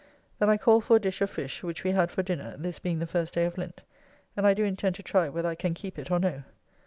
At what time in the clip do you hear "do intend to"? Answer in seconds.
4.55-5.03